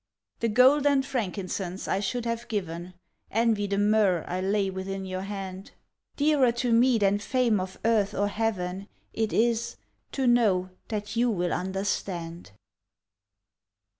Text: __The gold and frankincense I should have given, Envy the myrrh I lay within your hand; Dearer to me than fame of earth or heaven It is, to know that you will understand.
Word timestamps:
__The 0.43 0.51
gold 0.51 0.87
and 0.87 1.05
frankincense 1.05 1.87
I 1.87 1.99
should 1.99 2.25
have 2.25 2.47
given, 2.47 2.95
Envy 3.29 3.67
the 3.67 3.77
myrrh 3.77 4.25
I 4.27 4.41
lay 4.41 4.71
within 4.71 5.05
your 5.05 5.21
hand; 5.21 5.73
Dearer 6.15 6.51
to 6.53 6.73
me 6.73 6.97
than 6.97 7.19
fame 7.19 7.59
of 7.59 7.77
earth 7.85 8.15
or 8.15 8.27
heaven 8.27 8.87
It 9.13 9.31
is, 9.31 9.75
to 10.13 10.25
know 10.25 10.71
that 10.87 11.15
you 11.15 11.29
will 11.29 11.53
understand. 11.53 12.49